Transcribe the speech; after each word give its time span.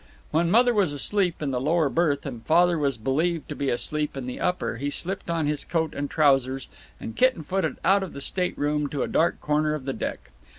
When 0.31 0.49
Mother 0.49 0.73
was 0.73 0.93
asleep 0.93 1.43
in 1.43 1.51
the 1.51 1.61
lower 1.61 1.87
berth 1.87 2.25
and 2.25 2.43
Father 2.43 2.79
was 2.79 2.97
believed 2.97 3.47
to 3.49 3.55
be 3.55 3.69
asleep 3.69 4.17
in 4.17 4.25
the 4.25 4.39
upper 4.39 4.77
he 4.77 4.89
slipped 4.89 5.29
on 5.29 5.45
his 5.45 5.63
coat 5.63 5.93
and 5.93 6.09
trousers 6.09 6.67
and 6.99 7.15
kitten 7.15 7.43
footed 7.43 7.77
out 7.85 8.01
of 8.01 8.13
the 8.13 8.19
state 8.21 8.57
room 8.57 8.89
to 8.89 9.03
a 9.03 9.07
dark 9.07 9.39
corner 9.41 9.75
of 9.75 9.85
the 9.85 9.93
deck. 9.93 10.31